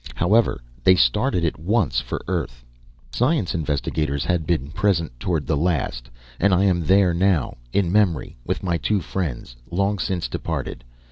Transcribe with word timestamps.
However, 0.15 0.61
they 0.83 0.95
started 0.95 1.45
at 1.45 1.59
once 1.59 1.99
for 1.99 2.23
Earth. 2.27 2.65
The 3.11 3.17
science 3.19 3.53
investigators 3.53 4.25
had 4.25 4.47
been 4.47 4.71
present 4.71 5.11
toward 5.19 5.45
the 5.45 5.55
last, 5.55 6.09
and 6.39 6.55
I 6.55 6.63
am 6.63 6.81
there 6.83 7.13
now, 7.13 7.57
in 7.71 7.91
memory 7.91 8.35
with 8.43 8.63
my 8.63 8.79
two 8.79 8.99
friends, 9.01 9.55
long 9.69 9.99
since 9.99 10.27
departed. 10.27 10.83